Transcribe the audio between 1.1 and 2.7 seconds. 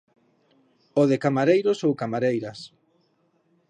camareiros ou camareiras.